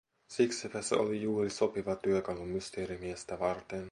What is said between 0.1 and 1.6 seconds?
Siksipä se oli juuri